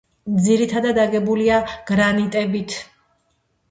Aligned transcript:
ძირითადად 0.45 1.01
აგებულია 1.03 1.61
გრანიტებით. 1.93 2.79